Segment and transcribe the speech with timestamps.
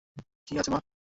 [0.47, 0.81] কী আছে, মা?